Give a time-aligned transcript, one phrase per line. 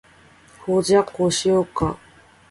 [0.65, 1.95] ほーじゃ、こうしようか？